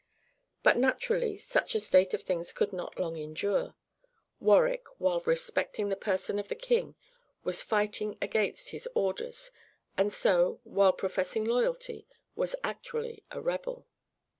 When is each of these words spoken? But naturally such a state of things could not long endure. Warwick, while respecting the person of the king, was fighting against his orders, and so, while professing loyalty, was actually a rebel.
But 0.63 0.77
naturally 0.77 1.37
such 1.37 1.75
a 1.75 1.79
state 1.79 2.15
of 2.15 2.23
things 2.23 2.51
could 2.53 2.73
not 2.73 2.99
long 2.99 3.17
endure. 3.17 3.75
Warwick, 4.39 4.85
while 4.97 5.19
respecting 5.19 5.89
the 5.89 5.95
person 5.95 6.39
of 6.39 6.47
the 6.47 6.55
king, 6.55 6.95
was 7.43 7.61
fighting 7.61 8.17
against 8.19 8.69
his 8.71 8.89
orders, 8.95 9.51
and 9.95 10.11
so, 10.11 10.59
while 10.63 10.91
professing 10.93 11.45
loyalty, 11.45 12.07
was 12.35 12.55
actually 12.63 13.21
a 13.29 13.39
rebel. 13.39 13.85